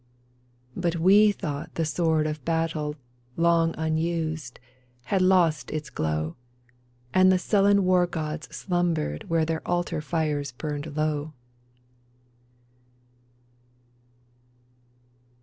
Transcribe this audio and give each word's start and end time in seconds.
But 0.75 0.95
we 0.95 1.31
thought 1.31 1.75
the 1.75 1.85
sword 1.85 2.25
of 2.25 2.43
battle. 2.43 2.95
Long 3.37 3.75
unused, 3.77 4.59
had 5.03 5.21
lost 5.21 5.69
its 5.69 5.91
glow, 5.91 6.35
And 7.13 7.31
the 7.31 7.37
sullen 7.37 7.83
war 7.85 8.07
gods 8.07 8.47
slumbered 8.49 9.29
Where 9.29 9.45
their 9.45 9.61
altar 9.67 10.01
fires 10.01 10.53
burned 10.53 10.97
low 10.97 11.33